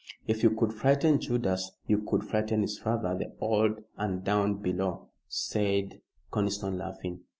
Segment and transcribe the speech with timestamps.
[0.25, 5.09] "If you could frighten Judas you could frighten his father, the Old 'Un down below,"
[5.27, 7.19] said Conniston, laughing.